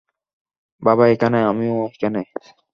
[0.83, 2.19] বাবা এখানে, আমিও এখানে।